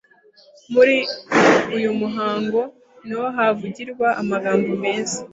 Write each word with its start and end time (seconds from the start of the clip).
Muri 0.73 0.95
uyu 1.77 1.89
muhango 1.99 2.61
niho 3.05 3.25
havugirwa 3.35 4.07
amagambo 4.21 4.71
meza 4.83 5.17